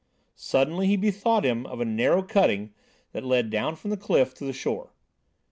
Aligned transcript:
Suddenly 0.33 0.87
he 0.87 0.95
bethought 0.97 1.43
him 1.45 1.67
of 1.67 1.79
a 1.79 1.85
narrow 1.85 2.23
cutting 2.23 2.73
that 3.11 3.23
led 3.23 3.51
down 3.51 3.75
from 3.75 3.91
the 3.91 3.97
cliff 3.97 4.33
to 4.33 4.43
the 4.43 4.51
shore. 4.51 4.93